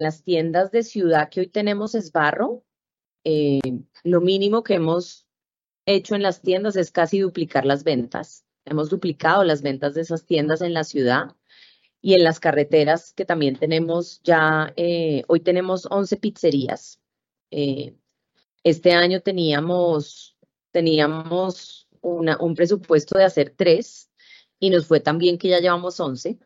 las 0.00 0.24
tiendas 0.24 0.72
de 0.72 0.82
ciudad 0.82 1.28
que 1.28 1.40
hoy 1.40 1.46
tenemos 1.46 1.94
es 1.94 2.10
barro. 2.10 2.64
Eh, 3.24 3.60
lo 4.02 4.22
mínimo 4.22 4.62
que 4.62 4.74
hemos 4.74 5.28
hecho 5.84 6.14
en 6.14 6.22
las 6.22 6.40
tiendas 6.40 6.74
es 6.76 6.90
casi 6.90 7.20
duplicar 7.20 7.66
las 7.66 7.84
ventas. 7.84 8.46
Hemos 8.64 8.88
duplicado 8.88 9.44
las 9.44 9.60
ventas 9.60 9.94
de 9.94 10.00
esas 10.00 10.24
tiendas 10.24 10.62
en 10.62 10.72
la 10.72 10.84
ciudad 10.84 11.36
y 12.00 12.14
en 12.14 12.24
las 12.24 12.40
carreteras 12.40 13.12
que 13.12 13.26
también 13.26 13.58
tenemos 13.58 14.22
ya, 14.22 14.72
eh, 14.76 15.22
hoy 15.28 15.40
tenemos 15.40 15.86
11 15.90 16.16
pizzerías. 16.16 16.98
Eh, 17.50 17.94
este 18.64 18.92
año 18.92 19.20
teníamos, 19.20 20.38
teníamos 20.70 21.88
un 22.00 22.54
presupuesto 22.54 23.18
de 23.18 23.24
hacer 23.24 23.52
tres 23.54 24.10
y 24.58 24.70
nos 24.70 24.86
fue 24.86 25.00
tan 25.00 25.18
bien 25.18 25.36
que 25.36 25.48
ya 25.48 25.60
llevamos 25.60 26.00
11. 26.00 26.38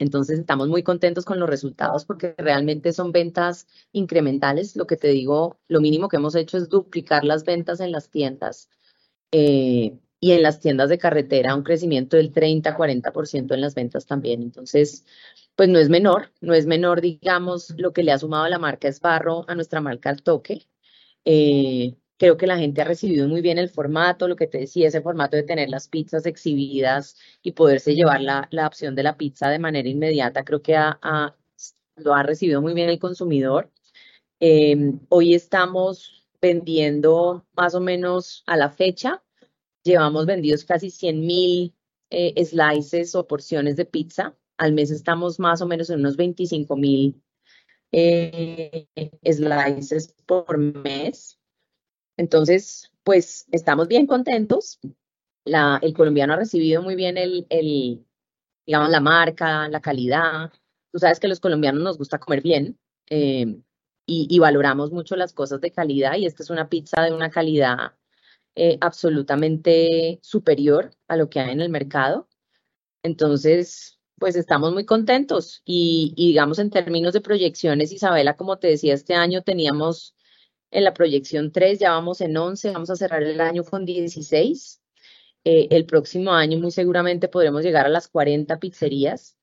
Entonces 0.00 0.40
estamos 0.40 0.68
muy 0.68 0.82
contentos 0.82 1.24
con 1.26 1.38
los 1.38 1.48
resultados 1.48 2.06
porque 2.06 2.34
realmente 2.38 2.92
son 2.92 3.12
ventas 3.12 3.66
incrementales. 3.92 4.74
Lo 4.74 4.86
que 4.86 4.96
te 4.96 5.08
digo, 5.08 5.58
lo 5.68 5.80
mínimo 5.80 6.08
que 6.08 6.16
hemos 6.16 6.34
hecho 6.34 6.56
es 6.56 6.68
duplicar 6.70 7.22
las 7.24 7.44
ventas 7.44 7.80
en 7.80 7.92
las 7.92 8.10
tiendas. 8.10 8.70
Eh, 9.30 9.98
y 10.20 10.32
en 10.32 10.42
las 10.42 10.60
tiendas 10.60 10.90
de 10.90 10.98
carretera 10.98 11.54
un 11.54 11.62
crecimiento 11.62 12.16
del 12.16 12.32
30-40% 12.32 13.54
en 13.54 13.60
las 13.60 13.74
ventas 13.74 14.06
también. 14.06 14.42
Entonces, 14.42 15.04
pues 15.54 15.68
no 15.68 15.78
es 15.78 15.88
menor, 15.88 16.32
no 16.40 16.54
es 16.54 16.66
menor, 16.66 17.00
digamos, 17.00 17.74
lo 17.78 17.92
que 17.92 18.02
le 18.02 18.12
ha 18.12 18.18
sumado 18.18 18.48
la 18.48 18.58
marca 18.58 18.88
Esbarro 18.88 19.44
a 19.48 19.54
nuestra 19.54 19.80
marca 19.80 20.10
Al 20.10 20.22
Toque. 20.22 20.66
Eh, 21.24 21.96
creo 22.20 22.36
que 22.36 22.46
la 22.46 22.58
gente 22.58 22.82
ha 22.82 22.84
recibido 22.84 23.26
muy 23.26 23.40
bien 23.40 23.58
el 23.58 23.70
formato, 23.70 24.28
lo 24.28 24.36
que 24.36 24.46
te 24.46 24.58
decía, 24.58 24.88
ese 24.88 25.00
formato 25.02 25.36
de 25.36 25.42
tener 25.42 25.70
las 25.70 25.88
pizzas 25.88 26.26
exhibidas 26.26 27.16
y 27.42 27.52
poderse 27.52 27.94
llevar 27.94 28.20
la, 28.20 28.46
la 28.52 28.66
opción 28.66 28.94
de 28.94 29.02
la 29.02 29.16
pizza 29.16 29.48
de 29.48 29.58
manera 29.58 29.88
inmediata, 29.88 30.44
creo 30.44 30.62
que 30.62 30.76
lo 31.96 32.14
ha 32.14 32.22
recibido 32.22 32.62
muy 32.62 32.74
bien 32.74 32.90
el 32.90 32.98
consumidor. 32.98 33.70
Eh, 34.40 34.76
hoy 35.08 35.34
estamos 35.34 36.26
vendiendo 36.40 37.46
más 37.56 37.74
o 37.74 37.80
menos 37.80 38.42
a 38.46 38.56
la 38.56 38.70
fecha 38.70 39.22
Llevamos 39.82 40.26
vendidos 40.26 40.64
casi 40.64 40.90
100 40.90 41.20
mil 41.26 41.74
eh, 42.10 42.44
slices 42.44 43.14
o 43.14 43.26
porciones 43.26 43.76
de 43.76 43.86
pizza. 43.86 44.36
Al 44.58 44.72
mes 44.72 44.90
estamos 44.90 45.38
más 45.38 45.62
o 45.62 45.66
menos 45.66 45.88
en 45.88 46.00
unos 46.00 46.16
25 46.16 46.76
mil 46.76 47.22
eh, 47.92 48.86
slices 49.24 50.14
por 50.26 50.58
mes. 50.58 51.39
Entonces, 52.20 52.92
pues 53.02 53.46
estamos 53.50 53.88
bien 53.88 54.06
contentos. 54.06 54.78
El 55.46 55.94
colombiano 55.94 56.34
ha 56.34 56.36
recibido 56.36 56.82
muy 56.82 56.94
bien 56.94 57.16
el, 57.16 57.46
digamos, 58.66 58.90
la 58.90 59.00
marca, 59.00 59.68
la 59.70 59.80
calidad. 59.80 60.52
Tú 60.92 60.98
sabes 60.98 61.18
que 61.18 61.28
los 61.28 61.40
colombianos 61.40 61.82
nos 61.82 61.96
gusta 61.96 62.18
comer 62.18 62.42
bien 62.42 62.78
eh, 63.08 63.46
y, 64.04 64.26
y, 64.28 64.38
valoramos 64.38 64.92
mucho 64.92 65.16
las 65.16 65.32
cosas 65.32 65.62
de 65.62 65.70
calidad 65.72 66.16
y 66.18 66.26
esta 66.26 66.42
es 66.42 66.50
una 66.50 66.68
pizza 66.68 67.00
de 67.00 67.14
una 67.14 67.30
calidad 67.30 67.94
eh, 68.54 68.76
absolutamente 68.82 70.18
superior 70.22 70.90
a 71.08 71.16
lo 71.16 71.30
que 71.30 71.40
hay 71.40 71.52
en 71.52 71.62
el 71.62 71.70
mercado. 71.70 72.28
Entonces, 73.02 73.98
pues 74.18 74.36
estamos 74.36 74.74
muy 74.74 74.84
contentos 74.84 75.62
y, 75.64 76.12
digamos 76.16 76.58
en 76.58 76.68
términos 76.68 77.14
de 77.14 77.22
proyecciones, 77.22 77.92
Isabela, 77.92 78.36
como 78.36 78.58
te 78.58 78.68
decía, 78.68 78.92
este 78.92 79.14
año 79.14 79.40
teníamos 79.42 80.14
en 80.70 80.84
la 80.84 80.94
proyección 80.94 81.52
3, 81.52 81.78
ya 81.78 81.90
vamos 81.90 82.20
en 82.20 82.36
11, 82.36 82.70
vamos 82.70 82.90
a 82.90 82.96
cerrar 82.96 83.22
el 83.22 83.40
año 83.40 83.64
con 83.64 83.84
16. 83.84 84.80
Eh, 85.44 85.68
el 85.70 85.86
próximo 85.86 86.32
año 86.32 86.58
muy 86.58 86.70
seguramente 86.70 87.28
podremos 87.28 87.62
llegar 87.62 87.86
a 87.86 87.88
las 87.88 88.08
40 88.08 88.58
pizzerías 88.58 89.36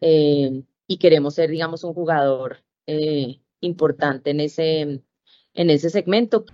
eh, 0.00 0.62
y 0.86 0.98
queremos 0.98 1.34
ser, 1.34 1.50
digamos, 1.50 1.84
un 1.84 1.94
jugador 1.94 2.62
importante 3.60 4.30
en 4.30 4.40
ese, 4.40 4.80
en 5.54 5.70
ese 5.70 5.90
segmento. 5.90 6.44